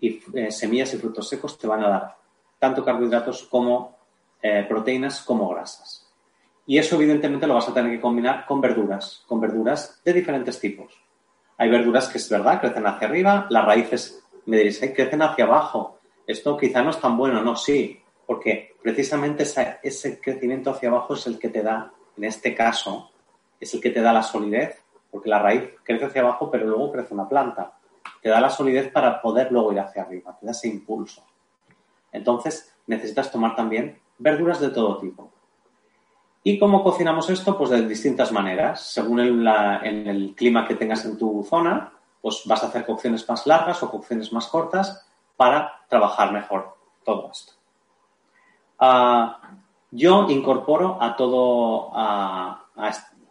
[0.01, 2.15] y semillas y frutos secos te van a dar
[2.59, 3.97] tanto carbohidratos como
[4.67, 6.05] proteínas como grasas.
[6.65, 10.59] Y eso evidentemente lo vas a tener que combinar con verduras, con verduras de diferentes
[10.59, 11.08] tipos.
[11.59, 15.99] Hay verduras que es verdad, crecen hacia arriba, las raíces, me diréis, crecen hacia abajo.
[16.25, 19.43] Esto quizá no es tan bueno, no, sí, porque precisamente
[19.83, 23.11] ese crecimiento hacia abajo es el que te da, en este caso,
[23.59, 26.93] es el que te da la solidez, porque la raíz crece hacia abajo, pero luego
[26.93, 27.77] crece una planta.
[28.21, 31.25] Te da la solidez para poder luego ir hacia arriba, te da ese impulso.
[32.13, 35.29] Entonces, necesitas tomar también verduras de todo tipo.
[36.43, 37.57] ¿Y cómo cocinamos esto?
[37.57, 38.81] Pues de distintas maneras.
[38.81, 43.83] Según el, clima que tengas en tu zona, pues vas a hacer cocciones más largas
[43.83, 47.53] o cocciones más cortas para trabajar mejor todo esto.
[48.79, 49.39] Ah,
[49.91, 52.65] yo incorporo a todo, a,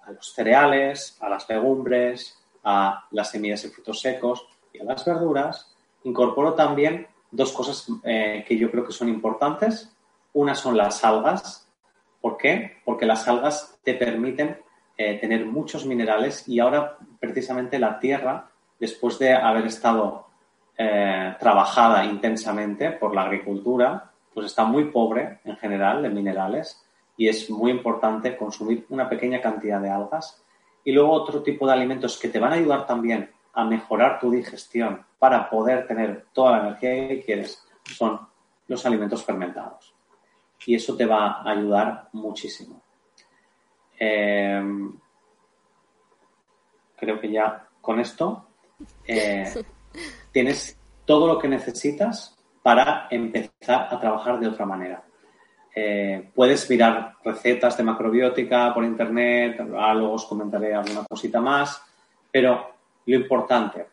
[0.08, 5.74] los cereales, a las legumbres, a las semillas y frutos secos y a las verduras,
[6.04, 9.94] incorporo también dos cosas eh, que yo creo que son importantes.
[10.34, 11.67] Una son las algas,
[12.20, 12.78] ¿Por qué?
[12.84, 14.58] Porque las algas te permiten
[14.96, 18.50] eh, tener muchos minerales y ahora precisamente la tierra,
[18.80, 20.26] después de haber estado
[20.76, 26.84] eh, trabajada intensamente por la agricultura, pues está muy pobre en general de minerales
[27.16, 30.42] y es muy importante consumir una pequeña cantidad de algas.
[30.84, 34.30] Y luego otro tipo de alimentos que te van a ayudar también a mejorar tu
[34.30, 38.20] digestión para poder tener toda la energía que quieres son
[38.66, 39.97] los alimentos fermentados
[40.66, 42.82] y eso te va a ayudar muchísimo.
[43.98, 44.62] Eh,
[46.96, 48.48] creo que ya con esto
[49.06, 49.52] eh,
[50.32, 55.02] tienes todo lo que necesitas para empezar a trabajar de otra manera.
[55.74, 61.80] Eh, puedes mirar recetas de macrobiótica por internet, luego os comentaré alguna cosita más,
[62.30, 62.74] pero
[63.06, 63.86] lo importante,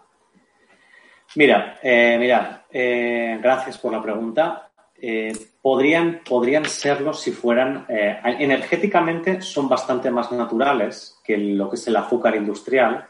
[1.35, 4.72] Mira, eh, mira, gracias por la pregunta.
[5.05, 11.75] Eh, podrían, podrían serlo si fueran, eh, energéticamente son bastante más naturales que lo que
[11.75, 13.05] es el azúcar industrial,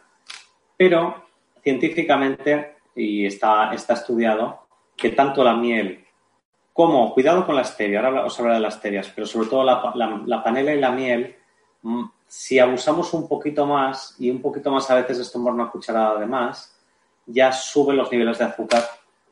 [0.75, 1.27] pero
[1.62, 4.65] científicamente, y está, está estudiado,
[4.97, 6.03] que tanto la miel
[6.73, 9.91] como, cuidado con la stevia, ahora os hablaré de las stevias, pero sobre todo la,
[9.93, 11.36] la, la panela y la miel,
[11.84, 15.69] mm, si abusamos un poquito más, y un poquito más a veces es tomar una
[15.69, 16.75] cucharada de más,
[17.27, 18.82] ya suben los niveles de azúcar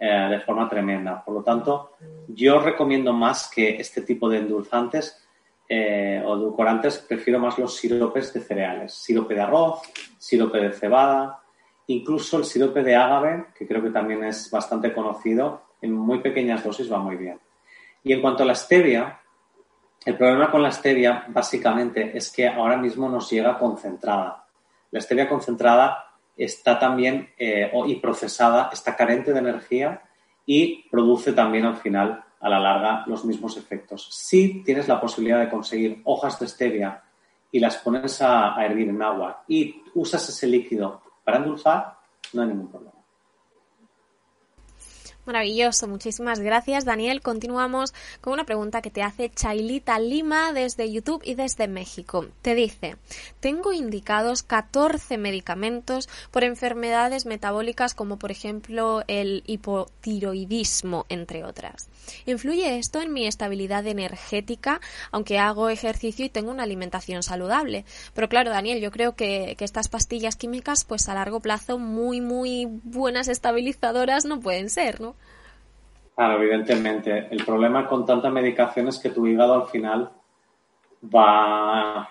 [0.04, 1.24] eh, de forma tremenda.
[1.24, 1.92] Por lo tanto,
[2.28, 5.24] yo recomiendo más que este tipo de endulzantes
[5.70, 8.96] eh, o edulcorantes, prefiero más los siropes de cereales.
[8.96, 9.82] Sirope de arroz,
[10.18, 11.44] sirope de cebada,
[11.86, 16.64] incluso el sirope de ágave, que creo que también es bastante conocido, en muy pequeñas
[16.64, 17.40] dosis va muy bien.
[18.04, 19.22] Y en cuanto a la stevia,
[20.04, 24.48] el problema con la stevia básicamente es que ahora mismo nos llega concentrada.
[24.90, 30.02] La stevia concentrada está también eh, y procesada, está carente de energía
[30.46, 34.08] y produce también al final, a la larga, los mismos efectos.
[34.12, 37.04] Si tienes la posibilidad de conseguir hojas de stevia
[37.52, 41.98] y las pones a, a hervir en agua y usas ese líquido para endulzar,
[42.34, 43.01] no hay ningún problema.
[45.32, 47.22] Maravilloso, muchísimas gracias Daniel.
[47.22, 52.28] Continuamos con una pregunta que te hace Chailita Lima desde YouTube y desde México.
[52.42, 52.98] Te dice,
[53.40, 61.88] tengo indicados 14 medicamentos por enfermedades metabólicas como por ejemplo el hipotiroidismo, entre otras.
[62.26, 67.86] ¿Influye esto en mi estabilidad energética, aunque hago ejercicio y tengo una alimentación saludable?
[68.14, 72.20] Pero claro, Daniel, yo creo que, que estas pastillas químicas pues a largo plazo muy,
[72.20, 75.16] muy buenas estabilizadoras no pueden ser, ¿no?
[76.22, 77.30] Claro, evidentemente.
[77.32, 80.08] El problema con tanta medicación es que tu hígado al final
[81.04, 82.08] va,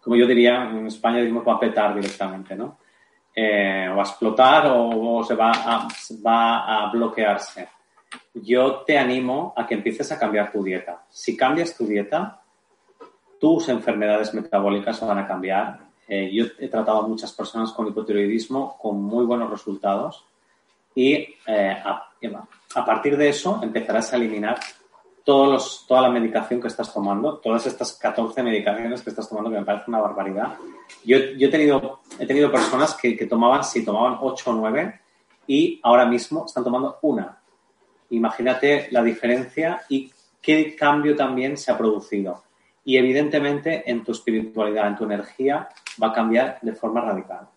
[0.00, 2.78] como yo diría, en España decimos va a petar directamente, ¿no?
[3.36, 5.88] Eh, va a explotar o, o se va a,
[6.26, 7.68] va a bloquearse.
[8.32, 11.04] Yo te animo a que empieces a cambiar tu dieta.
[11.10, 12.40] Si cambias tu dieta,
[13.38, 15.80] tus enfermedades metabólicas van a cambiar.
[16.08, 20.24] Eh, yo he tratado a muchas personas con hipotiroidismo con muy buenos resultados
[20.94, 21.14] y
[21.46, 24.60] eh, a, partir de eso empezarás a eliminar
[25.24, 29.50] todos los, toda la medicación que estás tomando, todas estas 14 medicaciones que estás tomando,
[29.50, 30.54] que me parece una barbaridad.
[31.04, 32.00] Yo, he, tenido,
[32.52, 35.00] personas que, tomaban, sí, tomaban 8 o 9
[35.46, 37.40] y ahora mismo están tomando una.
[38.10, 42.44] Imagínate la diferencia y qué cambio también se ha producido.
[42.84, 45.70] Y evidentemente en tu espiritualidad, en tu energía,
[46.02, 47.48] va a cambiar de forma radical.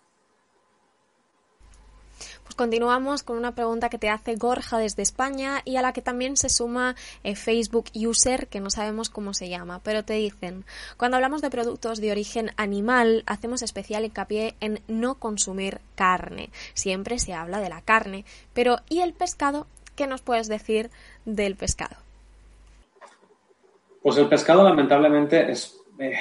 [2.58, 6.38] Continuamos con una pregunta que te hace Gorja desde España y a la que también
[6.38, 10.65] se suma eh, Facebook User, que no sabemos cómo se llama, pero te dicen,
[10.98, 16.50] cuando hablamos de productos de origen animal, hacemos especial hincapié en no consumir carne.
[16.74, 19.67] Siempre se habla de la carne, pero ¿y el pescado?
[19.96, 20.89] ¿Qué nos puedes decir
[21.26, 21.96] del pescado?
[24.02, 26.17] Pues el pescado lamentablemente es eh,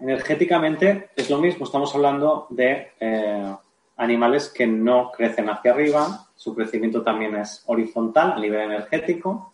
[0.00, 1.66] energéticamente es lo mismo.
[1.66, 3.54] Estamos hablando de eh,
[3.98, 9.52] animales que no crecen hacia arriba, su crecimiento también es horizontal a nivel energético.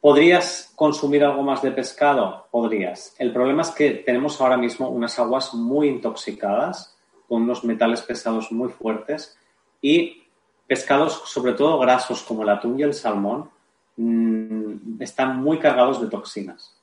[0.00, 2.46] ¿Podrías consumir algo más de pescado?
[2.50, 3.16] Podrías.
[3.18, 6.94] El problema es que tenemos ahora mismo unas aguas muy intoxicadas,
[7.26, 9.36] con unos metales pesados muy fuertes
[9.80, 10.22] y
[10.66, 13.50] pescados, sobre todo grasos como el atún y el salmón,
[13.96, 16.76] mmm, están muy cargados de toxinas.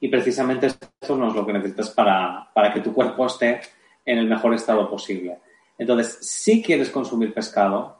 [0.00, 3.60] Y precisamente esto no es lo que necesitas para, para que tu cuerpo esté
[4.04, 5.38] en el mejor estado posible.
[5.82, 7.98] Entonces, si quieres consumir pescado,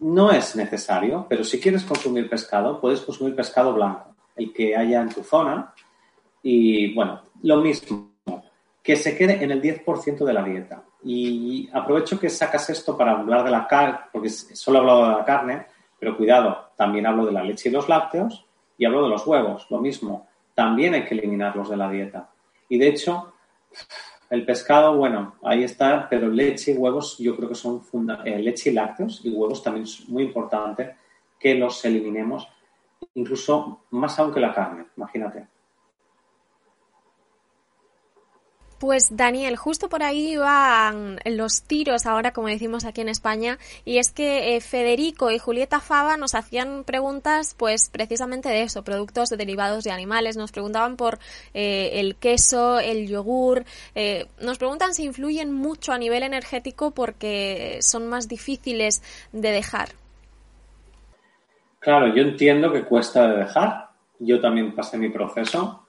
[0.00, 5.02] no es necesario, pero si quieres consumir pescado, puedes consumir pescado blanco, el que haya
[5.02, 5.74] en tu zona.
[6.42, 8.10] Y bueno, lo mismo,
[8.82, 10.82] que se quede en el 10% de la dieta.
[11.04, 15.16] Y aprovecho que sacas esto para hablar de la carne, porque solo he hablado de
[15.16, 15.66] la carne,
[15.98, 18.46] pero cuidado, también hablo de la leche y los lácteos
[18.78, 20.26] y hablo de los huevos, lo mismo.
[20.54, 22.30] También hay que eliminarlos de la dieta.
[22.70, 23.34] Y de hecho,
[24.30, 27.82] el pescado, bueno, ahí está, pero leche y huevos yo creo que son
[28.24, 30.94] eh, leche y lácteos y huevos también es muy importante
[31.38, 32.48] que los eliminemos,
[33.14, 35.48] incluso más aún que la carne, imagínate.
[38.80, 43.98] Pues Daniel, justo por ahí van los tiros ahora, como decimos aquí en España, y
[43.98, 49.28] es que eh, Federico y Julieta Fava nos hacían preguntas, pues precisamente de eso, productos
[49.28, 50.38] derivados de animales.
[50.38, 51.18] Nos preguntaban por
[51.52, 53.66] eh, el queso, el yogur.
[53.94, 59.02] Eh, nos preguntan si influyen mucho a nivel energético porque son más difíciles
[59.32, 59.90] de dejar.
[61.80, 63.90] Claro, yo entiendo que cuesta de dejar.
[64.20, 65.86] Yo también pasé mi proceso,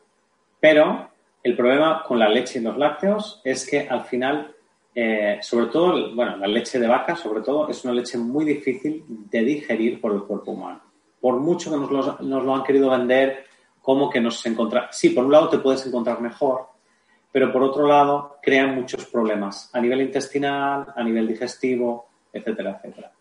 [0.59, 1.10] pero
[1.43, 4.55] el problema con la leche y los lácteos es que al final
[4.93, 9.03] eh, sobre todo, bueno, la leche de vaca, sobre todo, es una leche muy difícil
[9.07, 10.81] de digerir por el cuerpo humano.
[11.19, 13.45] Por mucho que nos lo, han querido vender
[13.81, 14.95] como que nos encontramos.
[14.95, 16.67] Sí, por un lado te puedes encontrar mejor,
[17.31, 23.11] pero por otro lado crean muchos problemas a nivel intestinal, a nivel digestivo, etcétera, etcétera.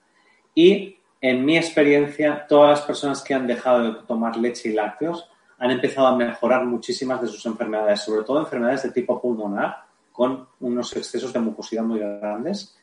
[0.54, 5.28] Y en mi experiencia, todas las personas que han dejado de tomar leche y lácteos
[5.60, 10.48] han empezado a mejorar muchísimas de sus enfermedades, sobre todo enfermedades de tipo pulmonar, con
[10.60, 12.76] unos excesos de mucosidad muy grandes.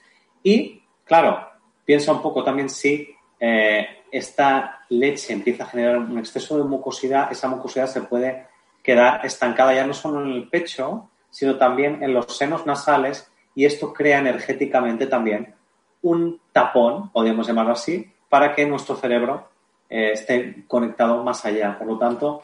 [0.43, 1.39] Y, claro,
[1.83, 3.09] piensa un poco también si
[3.39, 8.45] eh, esta leche empieza a generar un exceso de mucosidad, esa mucosidad se puede
[8.83, 13.65] quedar estancada ya no solo en el pecho, sino también en los senos nasales y
[13.65, 15.55] esto crea energéticamente también
[16.03, 19.49] un tapón, podríamos llamarlo así, para que nuestro cerebro
[19.89, 21.77] eh, esté conectado más allá.
[21.77, 22.43] Por lo tanto,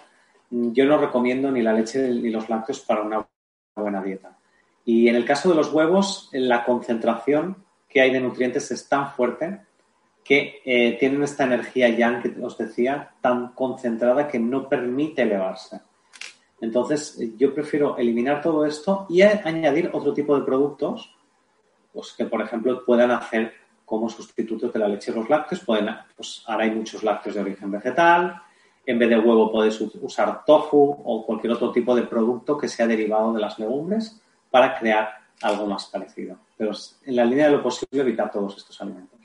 [0.53, 3.27] yo no recomiendo ni la leche ni los lácteos para una
[3.75, 4.37] buena dieta.
[4.85, 9.11] Y en el caso de los huevos, la concentración que hay de nutrientes es tan
[9.11, 9.61] fuerte
[10.23, 15.81] que eh, tienen esta energía yang que os decía, tan concentrada que no permite elevarse.
[16.61, 21.13] Entonces, yo prefiero eliminar todo esto y añadir otro tipo de productos,
[21.91, 23.53] pues que por ejemplo puedan hacer
[23.85, 25.61] como sustitutos de la leche y los lácteos.
[25.61, 28.41] Pueden, pues ahora hay muchos lácteos de origen vegetal.
[28.85, 32.85] En vez de huevo puedes usar tofu o cualquier otro tipo de producto que sea
[32.85, 34.21] derivado de las legumbres
[34.51, 35.09] para crear
[35.41, 36.37] algo más parecido.
[36.57, 36.71] Pero
[37.05, 39.22] en la línea de lo posible evitar todos estos alimentos.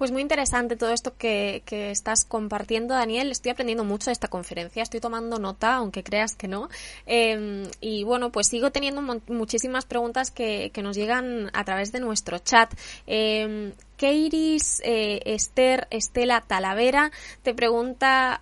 [0.00, 3.30] Pues muy interesante todo esto que, estás compartiendo, Daniel.
[3.30, 6.70] Estoy aprendiendo mucho de esta conferencia, estoy tomando nota, aunque creas que no.
[7.04, 12.38] Em, y bueno, pues sigo teniendo muchísimas preguntas que, nos llegan a través de nuestro
[12.38, 12.72] chat.
[13.06, 18.40] Eh, Keiris Esther Estela Talavera te pregunta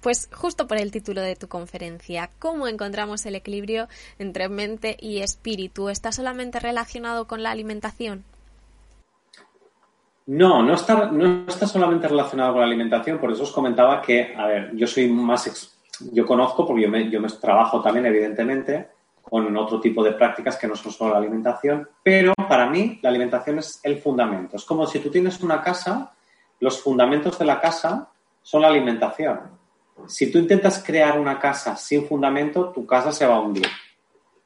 [0.00, 3.86] pues justo por el título de tu conferencia, ¿cómo encontramos el equilibrio
[4.18, 5.88] entre mente y espíritu?
[5.88, 8.24] ¿Está solamente relacionado con la alimentación?
[10.26, 14.34] No, no está, no está solamente relacionado con la alimentación, por eso os comentaba que,
[14.36, 15.76] a ver, yo soy más,
[16.12, 18.88] yo conozco, porque yo me, yo me trabajo también, evidentemente,
[19.22, 23.10] con otro tipo de prácticas que no son solo la alimentación, pero para mí la
[23.10, 24.56] alimentación es el fundamento.
[24.56, 26.12] Es como si tú tienes una casa,
[26.58, 28.08] los fundamentos de la casa
[28.42, 29.40] son la alimentación.
[30.06, 33.68] Si tú intentas crear una casa sin fundamento, tu casa se va a hundir.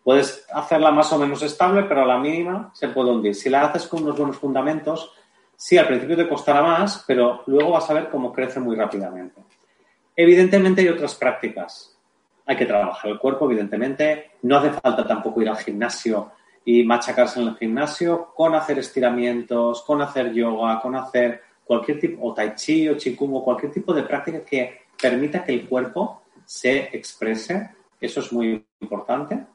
[0.03, 3.35] Puedes hacerla más o menos estable, pero a la mínima se puede hundir.
[3.35, 5.13] Si la haces con unos buenos fundamentos,
[5.57, 9.43] Sí, al principio te costará más, pero luego vas a ver cómo crece muy rápidamente.
[10.17, 11.97] Evidentemente hay otras prácticas.
[12.47, 14.33] Hay que trabajar el cuerpo, evidentemente.
[14.43, 16.33] No hace falta tampoco ir al gimnasio
[16.65, 22.27] y machacarse en el gimnasio con hacer estiramientos, con hacer yoga, con hacer cualquier tipo,
[22.27, 26.91] o tai chi o o cualquier tipo de práctica que permita que el cuerpo se
[26.97, 27.71] exprese.
[28.01, 29.47] Eso es muy importante.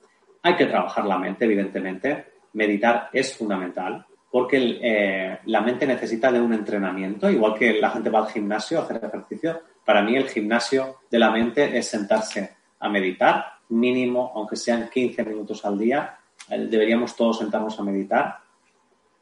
[0.42, 2.26] Hay que trabajar la mente, evidentemente.
[2.54, 8.10] Meditar es fundamental porque eh, la mente necesita de un entrenamiento, igual que la gente
[8.10, 9.62] va al gimnasio a hacer ejercicio.
[9.84, 15.24] Para mí el gimnasio de la mente es sentarse a meditar, mínimo, aunque sean 15
[15.24, 16.20] minutos al día,
[16.50, 18.40] eh, deberíamos todos sentarnos a meditar.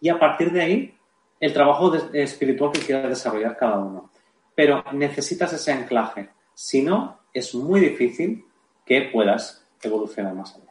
[0.01, 0.97] Y a partir de ahí,
[1.39, 4.11] el trabajo espiritual que quiera desarrollar cada uno.
[4.55, 6.29] Pero necesitas ese anclaje.
[6.53, 8.45] Si no, es muy difícil
[8.85, 10.66] que puedas evolucionar más allá.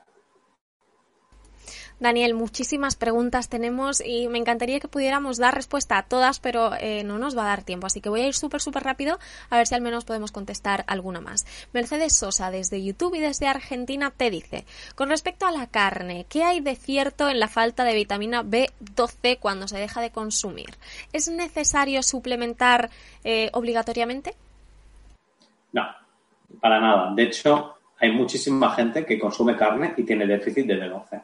[1.99, 7.05] Daniel, muchísimas preguntas tenemos y me encantaría que pudiéramos dar respuesta a todas, pero eh,
[7.05, 7.87] no nos va a dar tiempo.
[7.87, 9.19] Así que voy a ir súper, súper rápido
[9.49, 11.47] a ver si al menos podemos contestar alguna más.
[11.73, 16.45] Mercedes Sosa, desde YouTube y desde Argentina, te dice, con respecto a la carne, ¿qué
[16.45, 20.75] hay de cierto en la falta de vitamina B12 cuando se deja de consumir?
[21.15, 22.91] ¿Es necesario suplementar
[23.25, 24.35] eh, obligatoriamente?
[25.73, 25.87] No,
[26.61, 27.15] para nada.
[27.15, 31.23] De hecho, hay muchísima gente que consume carne y tiene déficit de B12.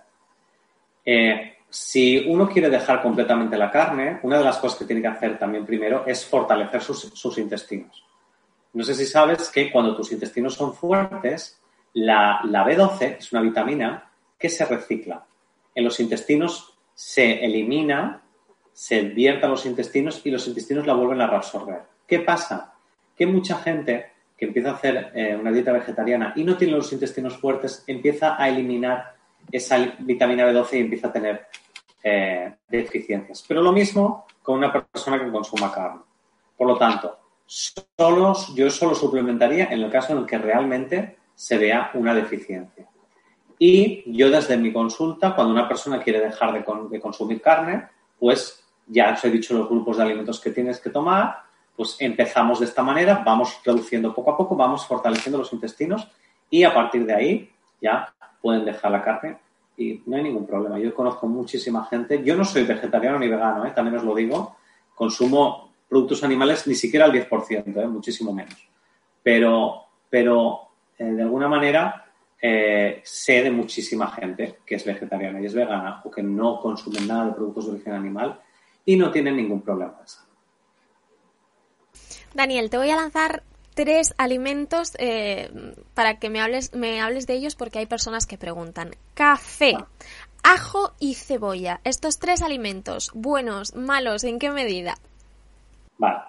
[1.04, 5.08] Eh, si uno quiere dejar completamente la carne, una de las cosas que tiene que
[5.08, 8.04] hacer también primero es fortalecer sus, intestinos.
[8.74, 11.58] No sé si sabes que cuando tus intestinos son fuertes,
[11.94, 15.24] la, B12 es una vitamina que se recicla.
[15.74, 18.22] En los intestinos se elimina,
[18.74, 21.84] se vierte a los intestinos y los intestinos la vuelven a reabsorber.
[22.06, 22.74] ¿Qué pasa?
[23.16, 26.92] Que mucha gente que empieza a hacer eh, una dieta vegetariana y no tiene los
[26.92, 29.21] intestinos fuertes empieza a eliminar
[29.52, 31.46] esa vitamina B12 y empieza a tener
[32.02, 33.44] eh, deficiencias.
[33.46, 36.00] Pero lo mismo con una persona que consuma carne.
[36.56, 41.58] Por lo tanto, solo, yo solo suplementaría en el caso en el que realmente se
[41.58, 42.88] vea una deficiencia.
[43.58, 47.86] Y yo desde mi consulta, cuando una persona quiere dejar de, consumir carne,
[48.18, 51.42] pues ya os he dicho los grupos de alimentos que tienes que tomar,
[51.76, 56.08] pues empezamos de esta manera, vamos reduciendo poco a poco, vamos fortaleciendo los intestinos
[56.50, 57.50] y a partir de ahí
[57.80, 59.38] ya pueden dejar la carne
[59.76, 60.78] y no hay ningún problema.
[60.78, 62.22] Yo conozco muchísima gente.
[62.22, 63.72] Yo no soy vegetariano ni vegano, ¿eh?
[63.74, 64.56] también os lo digo.
[64.94, 67.86] Consumo productos animales ni siquiera al 10%, ¿eh?
[67.86, 68.56] muchísimo menos.
[69.22, 70.68] Pero, pero
[70.98, 72.06] eh, de alguna manera
[72.40, 77.02] eh, sé de muchísima gente que es vegetariana y es vegana o que no consume
[77.02, 78.40] nada de productos de origen animal
[78.86, 80.28] y no tienen ningún problema de salud.
[82.34, 83.42] Daniel, te voy a lanzar
[83.74, 85.50] tres alimentos eh,
[85.94, 88.90] para que me hables, me hables de ellos porque hay personas que preguntan.
[89.14, 89.76] Café,
[90.42, 91.80] ajo y cebolla.
[91.84, 94.96] Estos tres alimentos, buenos, malos, ¿en qué medida?
[95.98, 96.20] Vale.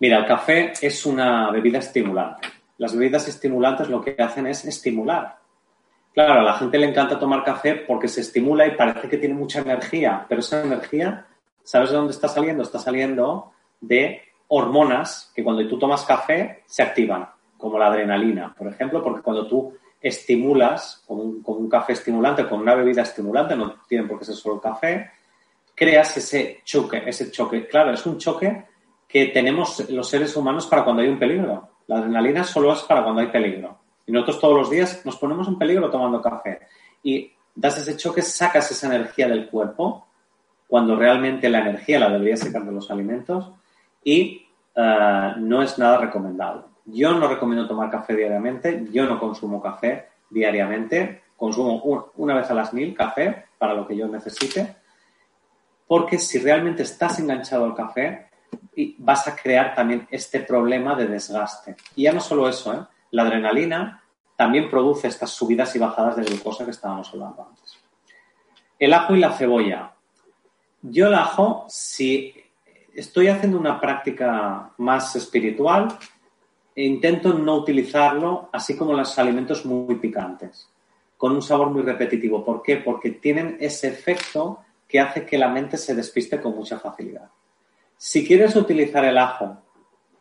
[0.00, 2.48] Mira, el café es una bebida estimulante.
[2.78, 5.38] Las bebidas estimulantes lo que hacen es estimular.
[6.14, 9.34] Claro, a la gente le encanta tomar café porque se estimula y parece que tiene
[9.34, 11.26] mucha energía, pero esa energía,
[11.62, 12.62] ¿sabes de dónde está saliendo?
[12.62, 18.68] Está saliendo de hormonas que cuando tú tomas café se activan, como la adrenalina, por
[18.68, 24.06] ejemplo, porque cuando tú estimulas con un, café estimulante, con una bebida estimulante, no tiene
[24.06, 25.10] por qué ser solo café,
[25.74, 27.66] creas ese choque, ese choque.
[27.66, 28.64] Claro, es un choque
[29.06, 31.68] que tenemos los seres humanos para cuando hay un peligro.
[31.86, 33.78] La adrenalina solo es para cuando hay peligro.
[34.06, 36.60] Y nosotros todos los días nos ponemos en peligro tomando café.
[37.02, 40.06] Y das ese choque, sacas esa energía del cuerpo,
[40.66, 43.50] cuando realmente la energía la debería sacar de los alimentos,
[44.02, 46.62] y eh, no es nada recomendable.
[46.84, 52.54] Yo no recomiendo tomar café diariamente, yo no consumo café diariamente, consumo una vez a
[52.54, 54.76] las mil café para lo que yo necesite,
[55.86, 58.28] porque si realmente estás enganchado al café,
[58.98, 61.76] vas a crear también este problema de desgaste.
[61.96, 62.80] Y ya no solo eso, ¿eh?
[63.10, 64.02] la adrenalina
[64.36, 67.76] también produce estas subidas y bajadas de glucosa que estábamos hablando antes.
[68.78, 69.92] El ajo y la cebolla.
[70.82, 72.32] Yo el ajo, si
[72.98, 75.88] estoy haciendo una práctica más espiritual,
[76.74, 80.68] e intento no utilizarlo así como los alimentos muy picantes,
[81.16, 82.44] con un sabor muy repetitivo.
[82.44, 82.76] ¿Por qué?
[82.76, 87.28] Porque tienen ese efecto que hace que la mente se despiste con mucha facilidad.
[87.96, 89.58] Si quieres utilizar el ajo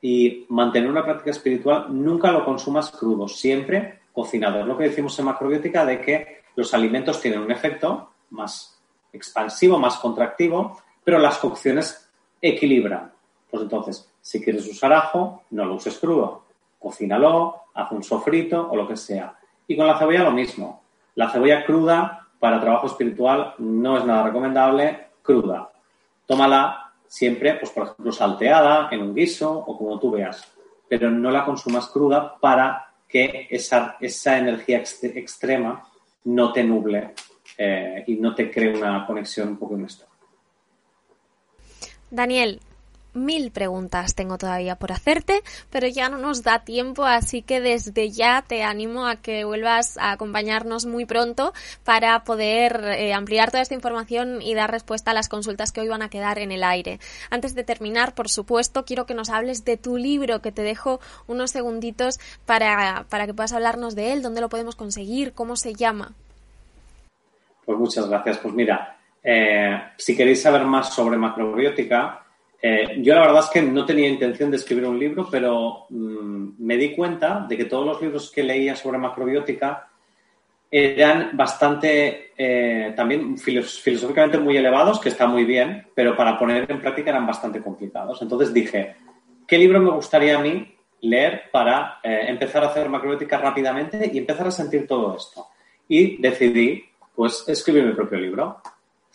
[0.02, 4.60] y mantener una práctica espiritual, nunca lo consumas crudo, siempre cocinado.
[4.60, 8.80] Es lo que decimos en macrobiótica de que los alimentos tienen un efecto más
[9.14, 12.07] expansivo, más contractivo, pero las cocciones
[12.42, 13.12] equilibran.
[13.50, 16.44] Pues entonces, si quieres usar ajo, no lo uses crudo.
[16.80, 19.38] Cocínalo, haz un sofrito o lo que sea.
[19.68, 20.84] Y con la cebolla lo mismo.
[21.16, 25.72] La cebolla cruda para trabajo espiritual no es nada recomendable, cruda.
[26.26, 30.52] Tómala siempre, pues por ejemplo, salteada, en un guiso o como tú veas,
[30.88, 35.90] pero no la consumas cruda para que esa, esa energía extrema
[36.26, 37.14] no te nuble
[37.58, 40.17] eh, y no te cree una conexión un poco inestable.
[42.10, 42.62] Daniel,
[43.18, 48.12] mil preguntas tengo todavía por hacerte, pero ya no nos da tiempo, así que desde
[48.12, 51.54] ya te animo a que vuelvas a acompañarnos muy pronto
[51.84, 55.88] para poder eh, ampliar toda esta información y dar respuesta a las consultas que hoy
[55.88, 57.00] van a quedar en el aire.
[57.30, 61.00] Antes de terminar, por supuesto, quiero que nos hables de tu libro, que te dejo
[61.28, 65.74] unos segunditos para, para que puedas hablarnos de él, dónde lo podemos conseguir, cómo se
[65.74, 66.14] llama.
[67.66, 68.38] Pues muchas gracias.
[68.38, 68.97] Pues mira,
[69.30, 72.24] eh, si queréis saber más sobre macrobiótica,
[72.62, 76.52] eh, yo la verdad es que no tenía intención de escribir un libro, pero mm,
[76.60, 79.90] me di cuenta de que todos los libros que leía sobre macrobiótica
[80.72, 86.80] eran bastante eh, también filosóficamente muy elevados, que está muy bien, pero para poner en
[86.80, 88.22] práctica eran bastante complicados.
[88.22, 88.96] Entonces dije,
[89.46, 94.48] ¿qué libro me gustaría a mí leer para empezar a hacer macrobiótica rápidamente y empezar
[94.48, 95.48] a sentir todo esto?
[95.90, 98.62] Y decidí, pues, escribir mi propio libro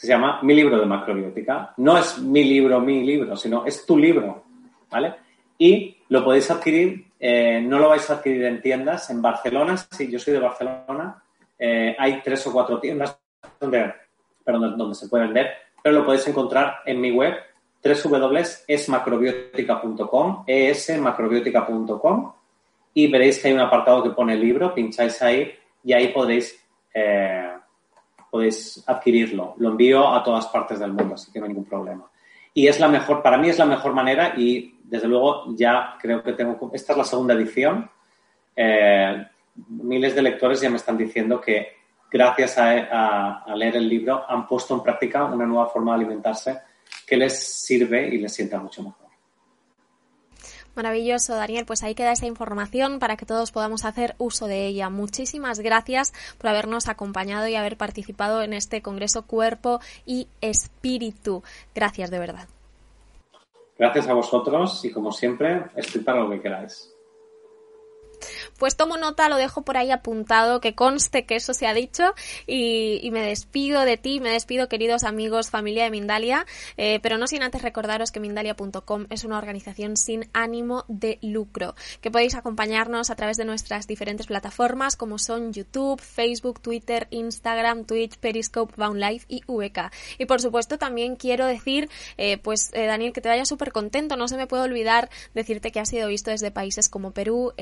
[0.02, 1.74] se llama Mi libro de macrobiótica.
[1.76, 4.42] No es mi libro, mi libro, sino es tu libro,
[4.90, 5.14] ¿vale?
[5.56, 10.10] Y lo podéis adquirir, eh, no lo vais a adquirir en tiendas, en Barcelona, sí,
[10.10, 11.22] yo soy de Barcelona,
[11.56, 13.16] eh, hay tres o cuatro tiendas
[13.60, 13.94] donde,
[14.94, 17.36] se puede vender, pero lo podéis encontrar en mi web
[17.84, 22.32] www.esmacrobiótica.com, esmacrobiótica.com
[22.94, 26.60] y veréis que hay un apartado que pone libro, pincháis ahí y ahí podréis
[26.92, 27.52] eh,
[28.32, 29.54] podéis adquirirlo.
[29.58, 32.10] Lo envío a todas partes del mundo, así que no hay ningún problema.
[32.54, 36.22] Y es la mejor, para mí es la mejor manera y desde luego ya creo
[36.22, 37.90] que tengo, esta es la segunda edición.
[38.56, 39.26] Eh,
[39.68, 41.76] miles de lectores ya me están diciendo que
[42.10, 46.58] gracias a, leer el libro han puesto en práctica una nueva forma de alimentarse
[47.06, 49.01] que les sirve y les sienta mucho mejor.
[50.74, 51.66] Maravilloso, Daniel.
[51.66, 54.88] Pues ahí queda esa información para que todos podamos hacer uso de ella.
[54.88, 61.42] Muchísimas gracias por habernos acompañado y haber participado en este Congreso Cuerpo y Espíritu.
[61.74, 62.48] Gracias de verdad.
[63.78, 66.91] Gracias a vosotros y como siempre, estoy para lo que queráis.
[68.58, 72.14] Pues tomo nota, lo dejo por ahí apuntado, que conste que eso se ha dicho
[72.46, 76.46] y, me despido de ti, me despido queridos amigos, familia de Mindalia,
[76.76, 81.74] eh, pero no sin antes recordaros que Mindalia.com es una organización sin ánimo de lucro,
[82.00, 87.84] que podéis acompañarnos a través de nuestras diferentes plataformas como son YouTube, Facebook, Twitter, Instagram,
[87.84, 89.90] Twitch, Periscope, Bound Live y VK.
[90.18, 94.16] Y por supuesto también quiero decir, eh, pues eh, Daniel, que te vaya súper contento,
[94.16, 97.52] no se me puede olvidar decirte que ha sido visto desde países como Perú,